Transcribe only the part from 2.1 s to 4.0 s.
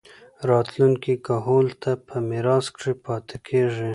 ميراث کښې پاتې کيږي